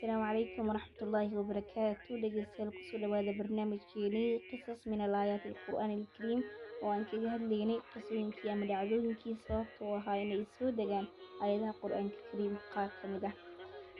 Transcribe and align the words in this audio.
asalaamu 0.00 0.24
calaykum 0.24 0.68
waraxmatullaahi 0.70 1.34
wabarakaatu 1.38 2.18
dhegeystayaal 2.22 2.70
ku 2.76 2.82
soo 2.88 2.98
dhawaada 3.02 3.32
barnaamijkeenii 3.38 4.40
qisas 4.48 4.80
min 4.90 5.00
alaayaati 5.06 5.48
alqur'aani 5.52 5.94
alkariim 6.00 6.40
oo 6.82 6.90
aan 6.92 7.04
kaga 7.10 7.28
hadlaynay 7.34 7.78
qisooyinkii 7.92 8.50
ama 8.52 8.68
dhacdooyinkii 8.70 9.34
sababta 9.46 9.84
u 9.88 9.92
ahaa 9.98 10.16
inay 10.22 10.40
soo 10.58 10.70
degaan 10.78 11.06
aayadaha 11.42 11.74
qur'aanka 11.82 12.18
kariimka 12.30 12.64
qaar 12.74 12.88
ka 13.00 13.08
mid 13.12 13.24
ah. 13.30 13.34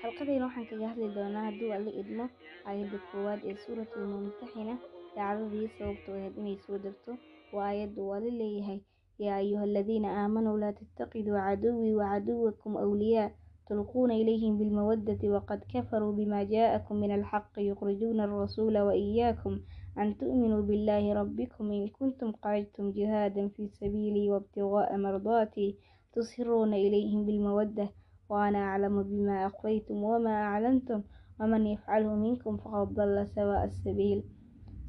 Halqadeyna 0.02 0.44
waxaan 0.48 0.68
kaga 0.71 0.88
hadli 0.92 1.08
doonaa 1.18 1.45
hadduu 1.48 1.73
alla 1.79 1.93
idmo 2.03 2.25
aayadda 2.69 2.98
koowaad 3.11 3.41
ee 3.51 3.57
suuratul 3.64 4.07
mumtaxina 4.12 4.75
dhacdadii 5.17 5.69
sababta 5.77 6.09
u 6.12 6.17
ahayd 6.21 6.37
inay 6.45 6.57
soo 6.67 6.79
degto 6.87 7.12
waa 7.57 7.69
aayadda 7.73 8.01
uu 8.07 8.14
alla 8.21 8.32
leeyahay 8.41 8.80
yaa 9.27 9.37
ayuha 9.45 9.62
aladiina 9.69 10.09
aamanuu 10.23 10.57
laa 10.64 10.73
tattaqiduu 10.80 11.37
caduwii 11.46 11.95
wacaduwakum 12.01 12.77
awliyaa 12.87 13.30
تلقون 13.70 14.11
إليهم 14.11 14.57
بالمودة 14.57 15.21
وقد 15.29 15.59
كفروا 15.73 16.13
بما 16.13 16.43
جاءكم 16.43 16.95
من 16.95 17.11
الحق 17.16 17.51
يخرجون 17.57 18.19
الرسول 18.21 18.78
وإياكم 18.78 19.60
أن 19.97 20.18
تؤمنوا 20.18 20.61
بالله 20.61 21.14
ربكم 21.14 21.71
إن 21.71 21.87
كنتم 21.87 22.32
قعدتم 22.32 22.92
جهادا 22.92 23.47
في 23.47 23.68
سبيلي 23.68 24.29
وابتغاء 24.32 24.97
مرضاتي 24.97 25.78
تصرون 26.14 26.74
إليهم 26.74 27.25
بالمودة 27.25 27.89
وأنا 28.29 28.57
أعلم 28.57 29.04
بما 29.04 29.47
أخفيتم 29.47 29.96
وما 30.04 30.29
أعلنتم 30.50 31.04
ومن 31.39 31.68
يفعله 31.68 32.16
منكم 32.16 32.58
فقد 32.58 32.94
ضل 32.94 33.28
سواء 33.28 33.64
السبيل 33.66 34.23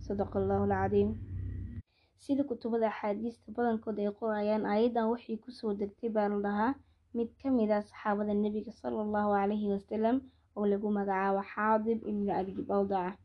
صدق 0.01 0.37
الله 0.37 0.65
العظيم 0.65 1.11
sida 2.27 2.45
kutubada 2.45 2.89
axaadiista 2.91 3.53
badankood 3.57 3.98
ay 4.03 4.11
qorayaan 4.21 4.65
aayadan 4.66 5.07
waxay 5.12 5.37
kusoo 5.45 5.73
degtay 5.80 6.11
baa 6.16 6.29
la 6.33 6.39
dhahaa 6.47 6.73
mid 7.16 7.30
ka 7.42 7.48
mid 7.58 7.70
ah 7.78 7.84
saxaabada 7.90 8.34
nebiga 8.44 8.72
sala 8.80 8.98
allahu 9.06 9.30
calayhi 9.38 9.68
wasalam 9.76 10.16
oo 10.58 10.66
lagu 10.72 10.88
magacaabo 10.98 11.42
xaadib 11.54 12.00
ibnu 12.10 12.32
abi 12.40 12.52
baldaca 12.70 13.18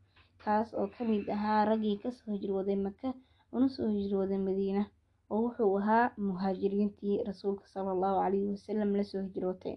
kaas 0.43 0.69
oo 0.79 0.87
ka 0.95 1.01
mid 1.11 1.23
ahaa 1.35 1.65
raggii 1.69 1.97
ka 2.03 2.09
soo 2.17 2.31
hijrooday 2.35 2.77
maka 2.87 3.07
una 3.55 3.67
soo 3.75 3.87
hijrooday 3.97 4.39
madiina 4.47 4.83
oo 5.31 5.39
wuxuu 5.45 5.73
ahaa 5.79 6.05
muhaajiriintii 6.27 7.15
rasuulka 7.29 7.65
sala 7.73 7.89
allahu 7.95 8.15
calayhi 8.23 8.47
wasalam 8.55 8.89
la 8.99 9.03
soo 9.11 9.21
hijrootay. 9.27 9.75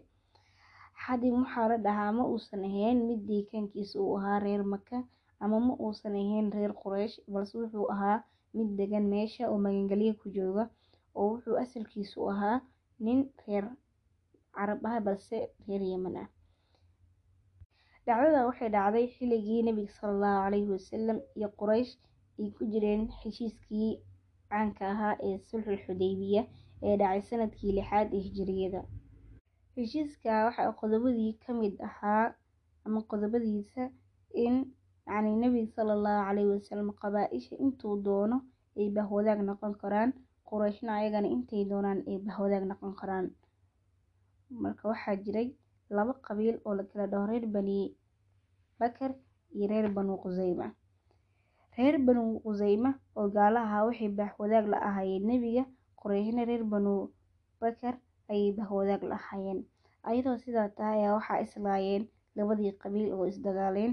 Xaadib 1.02 1.32
waxaa 1.40 1.66
la 1.70 1.76
dhahaa 1.86 2.10
ma 2.18 2.24
uusan 2.32 2.62
ahayn 2.68 2.98
mid 3.08 3.20
deegaankiisa 3.28 3.96
uu 4.04 4.14
ahaa 4.18 4.38
reer 4.44 4.62
maka 4.72 4.98
ama 5.42 5.56
ma 5.66 5.74
uusan 5.84 6.14
ahayn 6.22 6.46
reer 6.56 6.72
quraysh 6.82 7.16
balse 7.32 7.54
wuxuu 7.60 7.86
ahaa 7.94 8.18
mid 8.56 8.68
degan 8.78 9.04
meesha 9.12 9.44
oo 9.50 9.58
magangelyo 9.64 10.12
ku 10.20 10.26
jooga 10.36 10.64
oo 11.18 11.26
wuxuu 11.32 11.56
asalkiisu 11.64 12.18
ahaa 12.32 12.56
nin 13.04 13.18
reer 13.46 13.64
carab 14.56 14.80
ah 14.90 15.00
balse 15.06 15.36
reer 15.66 15.82
yeman 15.92 16.16
ah. 16.22 16.28
Dhacdada 18.06 18.40
waxay 18.48 18.68
dhacday 18.76 19.06
xilligii 19.16 19.62
nebiga 19.66 19.92
sala 19.98 20.12
allahu 20.14 20.42
calayhi 20.44 20.68
wasalam 20.76 21.18
iyo 21.38 21.48
quraysh 21.60 21.92
ay 22.40 22.48
ku 22.56 22.62
jireen 22.72 23.02
heshiiskii 23.20 23.90
caanka 24.50 24.84
ahaa 24.94 25.14
ee 25.26 25.36
sulxul 25.48 25.78
xudaybiya 25.86 26.42
ee 26.86 26.94
dhacay 27.00 27.22
sannadkii 27.30 27.72
lixaad 27.78 28.08
ee 28.16 28.22
hijiriyada 28.26 28.80
heshiiska 29.76 30.32
waxaa 30.46 30.72
qodobadii 30.80 31.32
ka 31.44 31.50
mid 31.60 31.74
ahaa 31.88 32.24
ama 32.86 33.00
qodobadiisa 33.10 33.82
in 34.44 34.54
yacni 35.06 35.32
nebiga 35.42 35.70
sala 35.76 35.92
allahu 35.98 36.24
calayhi 36.28 36.50
wasalam 36.56 36.88
qabaa-isha 37.02 37.54
intuu 37.64 37.94
doono 38.06 38.36
ay 38.78 38.88
bahwadaag 38.96 39.40
noqon 39.50 39.72
karaan 39.82 40.10
qurayshna 40.50 40.90
ayagana 41.00 41.28
intay 41.36 41.62
doonaan 41.72 42.00
ay 42.10 42.16
bahwadaag 42.26 42.64
noqon 42.72 42.92
karaan 43.00 43.26
marka 44.62 44.88
waxaa 44.92 45.16
jiray 45.24 45.48
laba 45.96 46.12
qabiil 46.26 46.56
oo 46.66 46.74
la 46.78 46.84
kala 46.90 47.06
dhaho 47.12 47.26
reer 47.30 47.46
bani 47.54 47.78
bakar 48.80 49.12
iyo 49.54 49.66
reer 49.70 49.86
banu 49.96 50.12
quseyma 50.22 50.66
reer 51.76 51.96
banu 52.06 52.22
quseyma 52.44 52.90
oo 53.18 53.28
gaalo 53.36 53.58
ahaa 53.66 53.84
waxay 53.88 54.08
bahwadaag 54.18 54.66
la 54.72 54.78
ahaayeen. 54.88 55.22
Nebiga 55.28 55.64
qurayshna 56.00 56.42
reer 56.48 56.64
banu 56.72 56.94
bakar 57.60 57.94
ayay 58.30 58.52
bahwadaag 58.58 59.02
la 59.10 59.14
ahaayeen. 59.20 59.60
Ayadoo 60.08 60.36
sidaa 60.42 60.68
tahay 60.76 60.98
ayaa 61.00 61.14
waxaa 61.18 61.40
islaayeen 61.44 62.02
labadii 62.36 62.72
qabiil 62.82 63.08
oo 63.14 63.26
isdagaaleen 63.32 63.92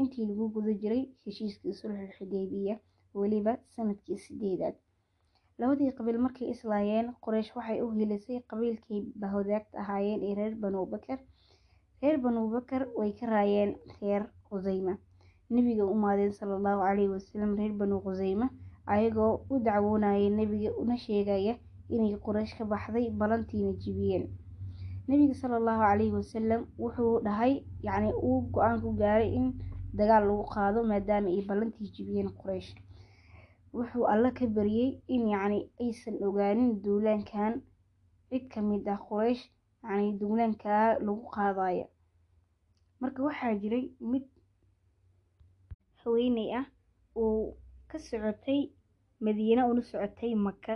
intii 0.00 0.26
lagu 0.28 0.44
guda 0.54 0.72
jiray 0.80 1.02
heshiiskii 1.24 1.74
sulxul 1.80 2.10
xudeybiya 2.18 2.74
weliba 3.14 3.52
sannadkii 3.74 4.18
sideedaad 4.24 4.76
labadii 5.60 5.90
qabiil 5.98 6.18
markay 6.24 6.48
islaayeen 6.54 7.06
quraysh 7.24 7.50
waxay 7.56 7.78
u 7.84 7.88
hilisay 7.98 8.38
qabiilkii 8.50 9.00
bahwadaagta 9.22 9.76
ahaayeen 9.82 10.20
ee 10.28 10.34
reer 10.38 10.54
banu 10.62 10.86
bakar. 10.92 11.18
Reer 12.02 12.16
banu 12.24 12.40
bakar 12.54 12.82
way 12.98 13.10
ka 13.18 13.26
raayeen 13.34 13.70
reer 14.00 14.22
quseyma 14.48 14.94
nebiga 15.54 15.84
u 15.86 15.92
imaadeen 15.98 16.32
sala 16.38 16.54
allahu 16.58 16.80
calayhi 16.86 17.08
wasalam 17.16 17.50
reer 17.58 17.72
banu 17.80 17.96
quseyma 18.06 18.46
ayagoo 18.92 19.32
u 19.52 19.58
dacwoonaya 19.66 20.30
nebiga 20.38 20.70
una 20.82 20.96
sheegaya 21.04 21.54
inay 21.94 22.14
quraysh 22.26 22.54
ka 22.58 22.64
baxday 22.72 23.06
balantiina 23.20 23.72
jibiyeen. 23.82 24.24
Nebiga 25.08 25.34
sala 25.34 25.56
allahu 25.60 25.80
calayhi 25.86 26.12
wasalam 26.18 26.60
wuxuu 26.82 27.20
dhahay 27.26 27.52
yacni 27.86 28.10
uu 28.28 28.38
go'aan 28.54 28.80
ku 28.82 28.90
gaaray 29.00 29.30
in 29.38 29.46
dagaal 29.98 30.24
lagu 30.28 30.44
qaado 30.54 30.80
maadaama 30.90 31.28
ay 31.34 31.42
ballantii 31.48 31.90
jibiyeen 31.96 32.28
quraysh 32.40 32.70
wuxuu 33.76 34.04
alla 34.12 34.30
ka 34.38 34.46
baryey 34.56 34.90
in 35.14 35.22
yacni 35.34 35.58
aysan 35.84 36.16
ogaanin 36.26 36.70
duulaankan. 36.84 37.52
Cid 38.30 38.44
ka 38.52 38.60
mid 38.62 38.86
ah 38.94 38.98
quraysh 39.08 39.42
yacni 39.84 40.18
duulaankaa 40.20 40.98
lagu 41.06 41.24
qaadaya 41.34 41.86
marka 43.00 43.20
waxaa 43.26 43.54
jiray 43.62 43.84
mid 44.10 44.24
haweeney 46.02 46.48
ah 46.60 46.66
uu 47.16 47.56
ka 47.90 47.98
socotay 47.98 48.60
madiina 49.24 49.62
una 49.70 49.82
socotay 49.90 50.32
maka 50.46 50.74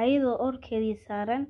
ayadoo 0.00 0.36
orkeedii 0.46 0.96
saaran 1.06 1.44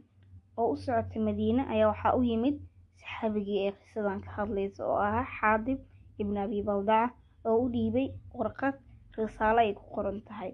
oo 0.60 0.68
u 0.74 0.76
socotay 0.84 1.20
madiine 1.28 1.62
ayaa 1.72 1.88
waxaa 1.92 2.16
u 2.18 2.22
yimid 2.30 2.56
saxaabigii 3.00 3.60
ee 3.66 3.72
qisadan 3.80 4.20
ka 4.24 4.30
hadlaysa 4.38 4.80
oo 4.90 4.98
ahaa 5.06 5.26
xaadib 5.38 5.78
ibnu 6.20 6.38
abi 6.44 6.62
baldaca 6.68 7.14
oo 7.48 7.56
u 7.64 7.68
dhiibay 7.74 8.08
warqad 8.38 8.74
risaalo 9.20 9.58
ay 9.64 9.72
ku 9.78 9.84
qoran 9.94 10.18
tahay. 10.28 10.52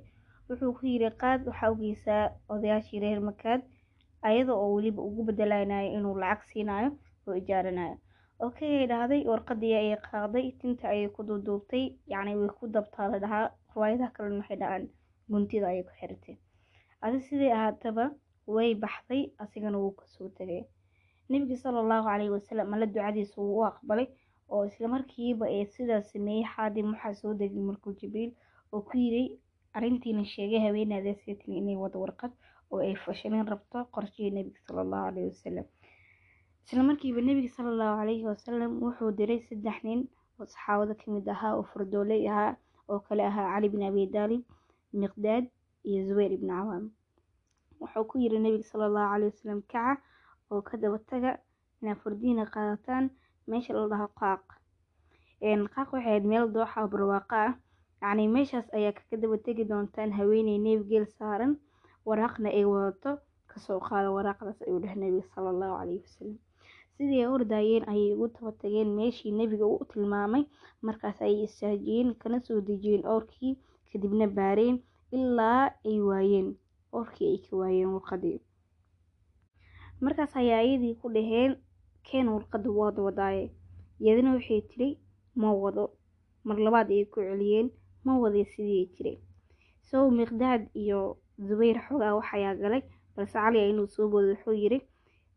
Wuxuu 0.48 0.72
ku 0.76 0.82
yidhi 0.92 1.10
qaad 1.22 1.40
waxaa 1.48 1.70
u 1.72 1.76
odayaashii 2.52 3.00
reer 3.04 3.20
makaad 3.28 3.60
ayada 4.28 4.52
oo 4.62 4.74
weliba 4.76 5.00
ugu 5.08 5.22
bedelanayo 5.28 5.88
inuu 5.96 6.16
lacag 6.22 6.42
siinayo 6.50 6.90
oo 7.26 7.34
ijaaranayo. 7.40 7.96
Okayay 8.44 8.86
dhahday 8.90 9.22
warqadii 9.30 9.74
ayay 9.80 9.96
qaaqday 10.06 10.46
tinta 10.60 10.88
ayay 10.92 11.08
ku 11.14 11.20
duuduubtay 11.28 11.84
yacni 12.12 12.32
way 12.40 12.48
ku 12.58 12.64
dabtaa 12.74 13.08
la 13.12 13.18
dhahaa 13.24 13.46
riwaayadaha 13.74 14.10
kalena 14.16 14.38
waxay 14.40 14.56
dhahaan 14.62 14.84
guntida 15.30 15.66
ayay 15.72 15.82
ku 15.88 15.92
xiratay 16.00 16.36
adi 17.04 17.18
sidai 17.26 17.52
ahaataba 17.58 18.04
way 18.54 18.70
baxday 18.82 19.22
asigana 19.42 19.78
wuu 19.82 19.94
ka 19.98 20.04
soo 20.14 20.28
tegay. 20.38 20.62
Nebiga 21.28 21.56
sala 21.56 21.78
allahu 21.84 22.04
calayhi 22.08 22.30
wasalam 22.36 22.74
alla 22.74 22.86
ducadiisa 22.86 23.36
wuu 23.40 23.56
u 23.60 23.64
aqbalay 23.70 24.06
oo 24.52 24.64
islamarkiiba 24.70 25.46
ee 25.56 25.64
sidaas 25.74 26.12
sameeyey 26.12 26.44
xaadim 26.52 26.86
waxaa 26.92 27.14
soo 27.20 27.32
degay 27.40 27.62
markuu 27.68 27.92
jibriil 28.00 28.32
oo 28.74 28.80
ku 28.88 28.94
yiray 29.02 29.26
arrintiina 29.76 30.24
sheegay 30.34 30.60
haweenaada 30.66 31.12
seetin 31.22 31.52
inay 31.60 31.76
wada 31.82 31.98
warqad 32.04 32.32
oo 32.72 32.80
ay 32.86 32.94
fashalin 33.04 33.46
rabto 33.52 33.78
qorshihii 33.94 34.30
nebiga 34.36 34.60
sala 34.66 34.80
allahu 34.84 35.04
calayhi 35.08 35.30
wasalam 35.32 35.66
islamarkiiba 36.64 37.20
nebiga 37.28 37.50
sala 37.56 37.68
allahu 37.74 37.96
calayhi 38.00 38.24
wasalam 38.30 38.70
wuxuu 38.84 39.10
diray 39.18 39.40
saddex 39.48 39.78
nin 39.88 40.00
oo 40.40 40.46
saxaabada 40.52 40.94
ka 41.00 41.06
mid 41.14 41.26
ahaa 41.34 41.52
oo 41.58 41.64
fardooley 41.72 42.22
ahaa 42.32 42.52
oo 42.90 43.00
kale 43.06 43.22
ahaa 43.30 43.46
cali 43.54 43.68
bin 43.74 43.82
abi 43.88 44.06
daalib 44.14 44.42
miqdaad 45.02 45.44
iyo 45.88 46.00
zubayr 46.08 46.32
ibni 46.36 46.48
cawaam 46.58 46.84
wuxuu 47.80 48.04
ku 48.10 48.14
yiri 48.22 48.38
nebiga 48.44 48.64
sala 48.70 48.84
allahu 48.90 49.08
calayhi 49.12 49.32
wasalam 49.34 49.60
kaca 49.72 50.02
oo 50.50 50.60
ka 50.68 50.74
daba 50.82 50.98
taga 51.10 51.30
inaa 51.82 51.96
fardiina 52.02 52.44
qaadataan 52.54 53.04
meesha 53.48 53.72
la 53.76 53.84
dhaho 53.92 54.08
qaaq. 54.20 54.44
Qaaq 55.74 55.88
waxay 55.92 56.00
ahayd 56.00 56.24
meel 56.30 56.46
dooxa 56.54 56.80
oo 56.82 56.88
barwaaqo 56.92 57.36
ah 57.46 57.52
yacni 58.04 58.24
meeshaas 58.34 58.66
ayaa 58.76 58.92
kaga 58.98 59.16
daba 59.22 59.36
tegi 59.46 59.64
doontaan 59.70 60.10
haweeney 60.18 60.58
neef 60.66 60.80
geel 60.90 61.06
saaran 61.18 61.52
waraaqna 62.08 62.48
ay 62.58 62.64
wadato 62.72 63.10
ka 63.50 63.56
soo 63.66 63.80
qaada 63.88 64.08
waraaqdaas 64.16 64.58
ayuu 64.66 64.80
dheh 64.84 64.94
nebiga 65.00 65.26
sala 65.34 65.48
allahu 65.54 65.74
calayhi 65.80 66.02
wasalam 66.06 66.36
sidii 66.96 67.20
ay 67.24 67.28
ordaayeen 67.36 67.84
ayay 67.92 68.10
ugu 68.14 68.26
daba 68.34 68.50
tageen 68.60 68.90
meeshii 68.98 69.32
nebiga 69.38 69.66
u 69.66 69.84
tilmaamay. 69.90 70.44
Markaas 70.86 71.18
ayay 71.26 71.42
istaajiyeen 71.48 72.08
kana 72.20 72.38
soo 72.46 72.60
dejiyeen 72.68 73.04
oorkii 73.12 73.52
kadibna 73.92 74.26
baareen 74.38 74.76
ilaa 75.16 75.62
ay 75.88 75.98
waayeen. 76.08 76.48
Oorkii 76.96 77.28
ay 77.32 77.38
ka 77.46 77.52
waayeen 77.60 77.90
warqadii. 77.94 78.38
Markaas 80.04 80.32
ayaa 80.40 80.58
ayadii 80.64 80.94
ku 81.00 81.06
dhaheen 81.16 81.52
keen 82.06 82.26
warqada 82.34 82.68
waad 82.78 82.96
wadaaye 83.06 83.44
iyadana 84.02 84.30
waxay 84.36 84.60
tiri 84.70 84.88
ma 85.40 85.48
wado. 85.62 85.84
Mar 86.46 86.56
labaad 86.66 86.88
ayay 86.94 87.06
ku 87.12 87.18
celiyeen 87.26 87.68
ma 88.04 88.12
waday 88.22 88.44
sidii 88.52 88.86
tiri 88.94 89.12
sow 89.88 90.04
miqdaad 90.18 90.62
iyo 90.82 91.00
zubayr 91.46 91.76
xoogaa 91.86 92.14
waxayaa 92.18 92.54
galay 92.62 92.82
balse 93.16 93.32
cali 93.44 93.58
inuu 93.70 93.86
soo 93.94 94.08
boodo 94.12 94.28
wuxuu 94.34 94.56
yiri 94.62 94.78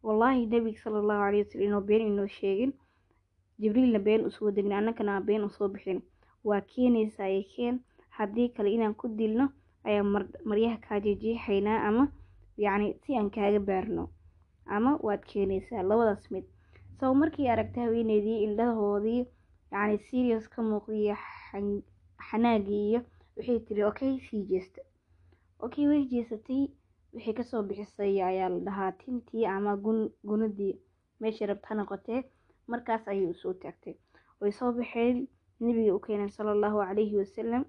wallaahi 0.05 0.45
nebiga 0.51 0.79
sala 0.83 0.97
allahu 0.99 1.21
calay 1.23 1.41
wasalam 1.43 1.65
inuu 1.67 1.81
been 1.87 2.01
inoo 2.11 2.27
sheegin. 2.27 2.71
Jibriilna 3.59 3.99
been 3.99 4.21
u 4.27 4.31
soo 4.31 4.51
degin 4.55 4.71
annagana 4.79 5.11
aan 5.15 5.25
been 5.25 5.43
u 5.47 5.49
soo 5.49 5.67
bixin. 5.73 5.99
Waa 6.47 6.61
keenaysaa 6.61 7.27
ee 7.37 7.43
keen. 7.55 7.75
Haddii 8.17 8.49
kale 8.55 8.69
inaan 8.71 8.95
ku 8.95 9.07
dilno 9.17 9.45
ayaa 9.83 10.03
maryaha 10.49 10.77
kaa 10.85 10.99
jejeexaynaa 11.05 11.79
ama 11.87 12.03
yacni 12.63 12.93
si 13.05 13.15
aan 13.17 13.29
kaaga 13.35 13.59
baarno. 13.59 14.03
Ama 14.65 14.91
waad 15.05 15.23
keenaysaa 15.31 15.83
labadaas 15.89 16.31
mid. 16.31 16.45
Saw 16.99 17.13
markii 17.13 17.47
aragtay 17.49 17.83
haweeneydii 17.83 18.43
indhahoodii 18.45 19.25
yacni 19.71 19.97
serious 20.07 20.45
ka 20.49 20.61
muuqdiyo 20.61 21.15
xanaagii 22.29 22.83
iyo 22.89 23.01
waxay 23.37 23.59
tiri 23.65 23.83
okay 23.89 24.13
sii 24.25 24.43
jeesta. 24.49 24.81
Okay 25.65 25.85
way 25.89 26.03
jeesatay 26.11 26.63
waxay 27.13 27.33
ka 27.37 27.43
soo 27.43 27.63
bixisay 27.67 28.21
ayaa 28.29 28.49
la 28.53 28.59
dhahaa 28.67 28.91
tintii 28.99 29.45
ama 29.55 29.73
gun 29.83 29.99
gunadii 30.29 30.75
meeshay 31.19 31.47
rabta 31.47 31.67
ha 31.69 31.75
noqotee 31.75 32.21
markaas 32.71 33.03
ayay 33.07 33.25
u 33.31 33.33
soo 33.41 33.53
taagtay. 33.61 33.95
Way 34.41 34.51
soo 34.51 34.71
baxeen 34.77 35.27
nebiga 35.59 35.93
u 35.95 35.99
keeneen 36.05 36.29
sala 36.35 36.51
allahu 36.51 36.77
calayhi 36.87 37.15
wasalam 37.21 37.63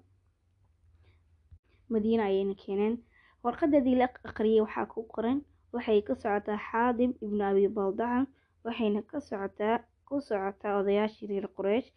madiina 1.89 2.23
ayayna 2.29 2.55
keeneen. 2.63 2.95
Warqadadii 3.43 3.95
la 4.01 4.05
aqriyay 4.29 4.61
waxaa 4.65 4.85
ku 4.93 4.99
qoran 5.13 5.39
waxay 5.73 6.01
ka 6.07 6.13
socotaa 6.21 6.57
xaadib 6.69 7.11
ibnu 7.25 7.43
abi 7.49 7.67
baldaca 7.77 8.27
waxayna 8.65 9.01
ka 9.09 9.17
socotaa 9.29 9.75
ku 10.07 10.15
socotaa 10.27 10.77
odayaashii 10.79 11.27
reer 11.31 11.47
qureysh 11.57 11.89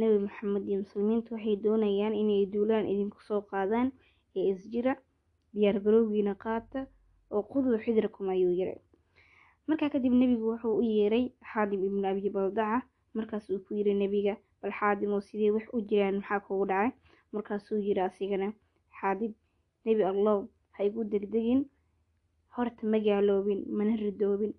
nebi 0.00 0.18
maxamed 0.26 0.64
iyo 0.68 0.78
muslimiintu 0.84 1.28
waxay 1.34 1.56
doonayaan 1.64 2.14
inay 2.22 2.46
duulaan 2.52 2.86
idinku 2.92 3.18
soo 3.28 3.40
qaadaan 3.50 3.88
ee 4.36 4.46
isjira 4.52 4.92
diyaargarowgiina 5.54 6.34
qaata 6.44 6.80
oo 7.34 7.42
quduu 7.52 7.78
xidirakum 7.84 8.28
ayuu 8.34 8.52
yiri. 8.58 8.74
Markaa 9.68 9.90
kadib 9.94 10.12
nebigu 10.20 10.44
wuxuu 10.52 10.74
u 10.80 10.82
yeeray 10.82 11.24
xaadib 11.50 11.80
ibnu 11.88 12.04
abi 12.08 12.30
baldaca 12.36 12.78
markaas 13.16 13.44
uu 13.50 13.60
ku 13.64 13.70
yiri 13.78 13.92
nebiga 13.94 14.34
bal 14.62 14.72
xaadib 14.78 15.08
oo 15.10 15.20
sidee 15.28 15.50
wax 15.56 15.66
u 15.76 15.80
jiraan? 15.88 16.16
Maxaa 16.20 16.40
kugu 16.46 16.64
dhacay? 16.70 16.90
Markaasuu 17.32 17.78
yiri 17.86 18.00
asigana 18.08 18.48
xaadib 19.00 19.32
nebi 19.84 20.02
allow 20.10 20.40
ha 20.74 20.80
igu 20.88 21.04
degdegin 21.12 21.60
horta 22.56 22.86
ma 22.86 22.98
gaaloobin 23.06 23.60
mana 23.76 23.96
ridoobin 23.96 24.52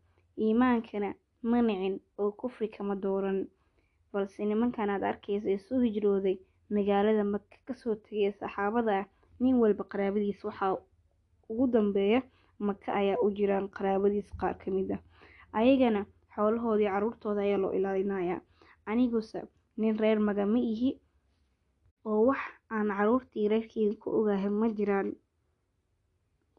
iimaankana 0.43 1.09
ma 1.49 1.57
nicin 1.61 1.95
oo 2.21 2.31
kufri 2.39 2.67
kama 2.75 2.95
dooran 3.03 3.47
balse 4.11 4.41
nimankan 4.45 4.89
aad 4.93 5.03
arkaysa 5.11 5.47
ee 5.55 5.79
hijrooday 5.85 6.37
magaalada 6.75 7.23
maka 7.33 7.55
ka 7.67 7.73
soo 7.81 7.95
tegay 8.05 8.31
saxaabada 8.39 8.91
ah 9.01 9.05
nin 9.41 9.55
walba 9.61 9.83
qaraabadiis. 9.91 10.39
Waxaa 10.47 10.77
ugu 11.51 11.65
dambeeya 11.73 12.21
maka 12.67 12.89
ayaa 12.99 13.17
u 13.25 13.27
jiraan 13.37 13.67
qaraabadiis 13.75 14.29
qaar 14.39 14.55
ka 14.61 14.67
mid 14.75 14.89
ah. 14.95 15.01
Ayagana 15.59 16.01
xoolahoodii 16.35 16.89
caruurtooda 16.93 17.41
ayaa 17.41 17.61
loo 17.63 17.73
ilaalinayaa 17.77 18.41
aniguse 18.89 19.39
nin 19.77 19.97
reer 20.01 20.19
maga 20.27 20.45
ma 20.53 20.59
ihi 20.59 20.91
oo 22.09 22.21
wax 22.29 22.41
aan 22.75 22.89
caruurtii 22.97 23.47
reerkeyga 23.51 23.95
ku 24.01 24.07
ogahay 24.17 24.49
ma 24.61 24.67
jiraan. 24.77 25.09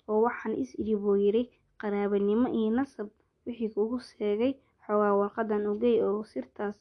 Oo 0.08 0.20
waxaan 0.26 0.54
is 0.62 0.72
idhi 0.80 0.94
buu 1.02 1.16
qaraabanimo 1.80 2.48
iyo 2.58 2.70
nasab 2.76 3.08
wixii 3.46 3.72
kugu 3.74 3.98
seegay 4.08 4.52
xoogaa 4.84 5.14
warqadan 5.20 5.64
ogey 5.72 5.96
oo 6.06 6.22
sirtaas 6.32 6.76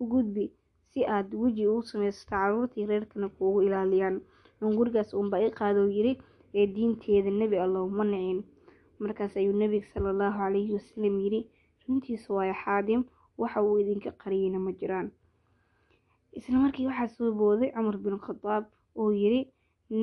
u 0.00 0.04
gudbi 0.12 0.44
si 0.90 1.00
aad 1.16 1.28
weji 1.42 1.66
ugu 1.68 1.82
samaysato 1.90 2.30
caruurtii 2.30 2.86
reerkana 2.90 3.28
kuugu 3.28 3.62
ilaaliyaan. 3.66 4.16
Un 4.64 4.76
gurigaas 4.76 5.10
uunba 5.14 5.36
i 5.46 5.50
qaadou 5.58 5.88
yidhi 5.96 6.12
ee 6.58 6.66
diinteeda 6.74 7.30
nebi 7.30 7.56
allow 7.64 7.86
ma 7.96 8.04
nicin 8.04 8.40
markaas 8.98 9.36
ayuu 9.36 9.52
nebiga 9.60 9.86
sala 9.92 10.08
allahu 10.14 10.38
calayhi 10.38 10.72
wasalam 10.76 11.14
yidhi 11.24 11.40
runtiisa 11.88 12.28
waayo 12.34 12.54
xaadim 12.64 13.02
waxa 13.38 13.62
uu 13.62 13.78
idinka 13.82 14.10
qariyeyna 14.22 14.58
ma 14.66 14.72
jiraan. 14.78 15.08
Isla 16.38 16.58
markii 16.62 16.86
waxaa 16.90 17.08
soo 17.16 17.32
booday 17.38 17.70
cumar 17.74 17.96
bin 18.04 18.16
khadaab 18.26 18.64
oo 19.00 19.10
yidhi 19.12 19.40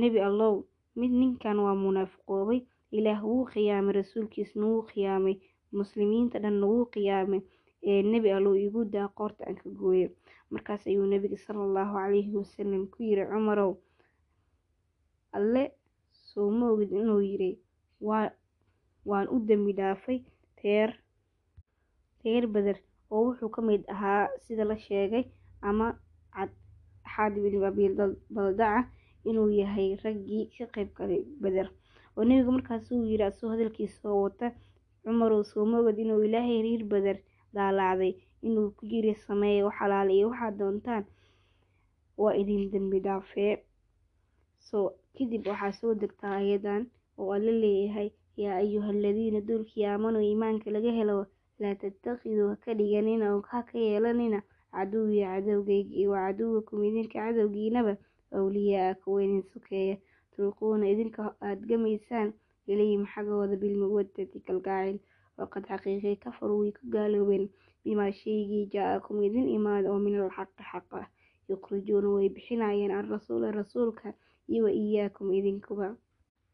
nebi 0.01 0.19
allow 0.27 0.55
mid 0.99 1.11
ninkan 1.21 1.57
waa 1.65 1.75
munaafiqoobay 1.85 2.59
ilaah 2.97 3.21
wuu 3.29 3.45
khiyaamay 3.51 3.93
rasuulkiisna 3.99 4.65
wuu 4.71 4.83
khiyaamay 4.89 5.35
muslimiinta 5.79 6.39
dhanna 6.43 6.65
wuu 6.71 6.85
khiyaamay 6.93 7.41
ee 7.89 8.01
nebi 8.11 8.29
allow 8.37 8.55
igu 8.65 8.81
daa 8.93 9.07
qoorta 9.17 9.41
aan 9.45 9.57
ka 9.61 9.69
gooyo 9.79 10.07
markaas 10.53 10.83
ayuu 10.89 11.05
nebiga 11.13 11.37
sala 11.45 11.61
allahu 11.67 11.93
calayhi 11.97 12.31
wasalam 12.41 12.83
ku 12.93 12.97
yidhi 13.07 13.23
cumarow 13.31 13.71
alle 15.37 15.63
soo 16.29 16.49
ma 16.57 16.65
ogid 16.73 16.91
inuu 17.01 17.21
waa 18.07 18.25
waan 19.09 19.27
u 19.33 19.37
dembi 19.47 19.71
dhaafay 19.79 20.19
reer 20.63 20.89
reer 22.23 22.45
beder 22.53 22.77
oo 23.13 23.21
wuxuu 23.27 23.49
ka 23.55 23.61
mid 23.67 23.81
ahaa 23.93 24.23
sida 24.45 24.63
la 24.69 24.75
sheegay 24.85 25.23
ama 25.69 25.87
cad 26.35 26.49
xaadib 27.13 27.43
ibn 27.49 27.63
abi 27.69 27.83
baldaca 28.35 28.81
inuu 29.29 29.49
yahay 29.61 29.89
raggii 30.03 30.43
ka 30.57 30.65
qayb 30.73 30.89
galay 30.97 31.21
beder 31.43 31.67
oo 32.17 32.23
nebigu 32.27 32.51
markaasuu 32.57 33.01
yidhi 33.11 33.23
asoo 33.29 33.49
hadalkiisa 33.53 33.97
soo 34.01 34.17
wata 34.25 34.47
cumarow 35.03 35.41
soo 35.51 35.65
ma 35.71 35.77
inuu 36.03 36.21
ilaahay 36.27 36.59
reer 36.65 36.83
beder 36.93 37.17
daalacday 37.53 38.13
inuu 38.41 38.69
ku 38.77 38.85
jiri 38.91 39.13
sameeya 39.15 39.65
wax 39.65 39.75
xalaala 39.79 40.11
iyo 40.13 40.27
waxaad 40.29 40.57
doontaan. 40.59 41.03
Waa 42.17 42.35
idin 42.41 42.71
dembi 42.71 42.99
dhaafee. 43.05 43.55
So 44.59 44.77
kadib 45.17 45.47
waxaa 45.47 45.71
soo 45.79 45.93
degtaa 46.01 46.35
ayadan 46.41 46.83
oo 47.17 47.31
alla 47.33 47.51
leeyahay 47.51 48.09
yaa 48.37 48.55
ayuha 48.63 48.89
aladiina 48.89 49.41
duulkii 49.47 49.85
aamanuu 49.85 50.21
iimaanka 50.21 50.71
laga 50.71 50.91
helo 50.91 51.25
laa 51.59 51.75
tattakhiduu 51.81 52.47
ha 52.49 52.55
ka 52.63 52.73
dhiganina 52.73 53.35
oo 53.35 53.41
ha 53.51 53.63
ka 53.63 53.77
yeelanina. 53.79 54.41
Caduwiya 54.71 55.27
cadowgayga 55.35 55.93
iyo 55.99 56.09
wa 56.11 56.19
caduwakum 56.27 56.83
idinka 56.83 57.19
cadowgiinaba 57.19 57.93
awliyaa 58.31 58.93
kuwa 59.03 59.23
idin 59.23 59.43
sokeeya 59.53 59.97
tulquuna 60.35 60.87
idinka 60.89 61.35
aad 61.47 61.59
gamaysaan 61.69 62.29
ilayhim 62.71 63.03
xaggooda 63.13 63.55
bilmawadati 63.61 64.39
kalgacayl 64.47 64.97
waqad 65.37 65.63
xaqiiqay 65.69 66.15
kafaruu 66.23 66.59
way 66.61 66.71
ku 66.77 66.83
gaaloobeen 66.93 67.45
bimaa 67.83 68.11
shaygii 68.21 68.65
jaa-akum 68.73 69.17
idin 69.27 69.47
imaada 69.57 69.87
oo 69.93 69.99
min 70.05 70.15
alxaqi 70.23 70.63
xaq 70.71 70.87
ah 71.01 71.07
yukhrijuuna 71.49 72.09
way 72.15 72.27
bixinayeen 72.35 72.91
alrasuula 72.99 73.51
rasuulka 73.59 74.07
iyo 74.51 74.63
wa 74.65 74.71
iyaakum 74.83 75.27
idinkuba 75.39 75.87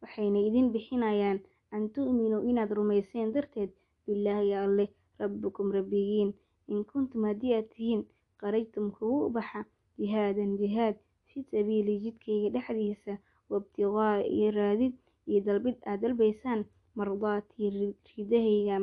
waxayna 0.02 0.40
idin 0.48 0.68
bixinayaan 0.74 1.40
an 1.76 1.84
tu'minuu 1.96 2.44
inaad 2.50 2.72
rumayseen 2.80 3.34
darteed 3.36 3.72
bilaahi 4.06 4.54
alleh 4.66 4.90
rabbikum 5.22 5.68
rabbigiin 5.78 6.30
in 6.72 6.80
kuntum 6.92 7.22
haddii 7.30 7.54
aad 7.58 7.68
tihiin 7.74 8.02
qarajtum 8.42 8.86
kugu 8.98 9.30
baxa 9.36 9.62
jihaadan 10.00 10.52
jihaad 10.62 10.96
fii 11.30 11.44
sabiili 11.52 12.00
jidkayga 12.04 12.50
dhexdiisa 12.56 13.14
wabtiqaa 13.52 14.18
iyo 14.36 14.50
raadid 14.60 14.94
iyo 15.30 15.40
dalbid 15.48 15.78
aad 15.90 16.00
dalbaysaan 16.02 16.62
mardaatii 16.98 17.70
ridahayga 18.18 18.76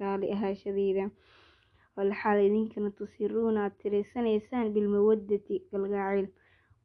raali 0.00 0.26
ahaashadayda 0.34 1.04
walxaal 1.96 2.38
idinkana 2.46 2.90
tusiruuna 2.98 3.60
aad 3.64 3.74
tiraysanaysaan 3.82 4.72
bilmawadati 4.74 5.62
galgacayl 5.72 6.26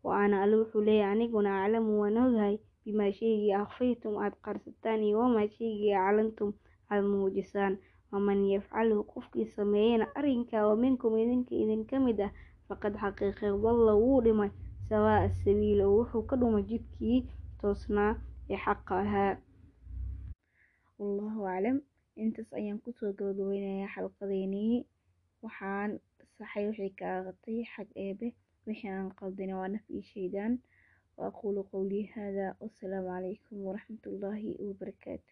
wa 0.04 0.12
ana 0.24 0.42
alle 0.44 0.56
wuxuu 0.62 0.82
leeyahay 0.88 1.12
aniguna 1.14 1.52
aclamu 1.64 2.02
waan 2.02 2.18
ogahay 2.26 2.56
bimaa 2.86 3.12
shaygii 3.20 3.54
akhfaytum 3.64 4.14
aad 4.24 4.36
qarsataan 4.46 5.04
iyo 5.04 5.20
wamaa 5.20 5.48
shaygii 5.58 5.94
aclantum 5.94 6.54
aad 6.92 7.04
muujisaan. 7.12 7.78
Waman 8.12 8.40
yafcalhu 8.50 9.04
qofkii 9.12 9.46
sameeyana 9.58 10.06
arrinkaa 10.18 10.64
oo 10.68 10.76
minkum 10.84 11.18
idinka 11.24 11.54
idinka 11.64 12.00
mid 12.06 12.20
ah 12.26 12.32
faqad 12.68 12.94
xaqiiqay 13.02 13.52
dalla 13.64 13.94
wuu 14.04 14.22
dhimay 14.26 14.50
sawaa'a 14.90 15.30
sabiil 15.44 15.82
oo 15.86 15.92
wuxuu 16.00 16.24
ka 16.30 16.36
dhumay 16.42 16.64
jidkii 16.72 17.20
toosnaa 17.62 18.14
ee 18.50 18.58
xaqa 18.66 18.94
ahaa 19.04 19.38
wallahu 21.00 21.42
aclam 21.56 21.78
intaas 22.24 22.50
ayaan 22.60 22.80
ku 22.84 22.90
soo 23.00 23.12
gabagabeynayaa 23.20 23.94
xalqadeenii 23.96 24.76
waxaan 25.44 25.92
saxay 26.38 26.66
wixii 26.70 26.94
ka 27.00 27.08
aqatay 27.20 27.60
xag 27.74 27.88
eebe 28.06 28.28
wixii 28.68 28.92
aan 28.96 29.10
qaldina 29.20 29.54
waa 29.60 29.70
naf 29.74 29.86
ii 29.98 30.04
shaydaan. 30.14 30.54
Wa 31.18 31.24
aquulu 31.32 31.62
qowlii 31.72 32.06
hada 32.16 32.46
wasalaamu 32.64 33.10
calaykum 33.12 33.58
waraxmatullaahi 33.68 34.52
wabarakaatu 34.68 35.32